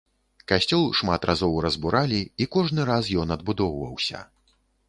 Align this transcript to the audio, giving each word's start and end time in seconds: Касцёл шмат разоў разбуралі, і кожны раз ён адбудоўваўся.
Касцёл 0.51 0.85
шмат 0.99 1.27
разоў 1.31 1.53
разбуралі, 1.67 2.21
і 2.45 2.49
кожны 2.57 2.81
раз 2.93 3.15
ён 3.25 3.37
адбудоўваўся. 3.37 4.19